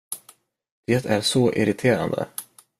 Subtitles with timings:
[0.87, 2.27] Det är så irriterande.